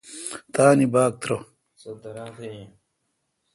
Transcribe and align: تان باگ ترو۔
تان 0.53 0.79
باگ 0.93 1.13
ترو۔ 1.21 1.37